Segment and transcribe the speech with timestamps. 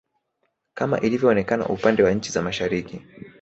[0.73, 3.01] kama ilivyoonekana upande wa nchi za Mashariki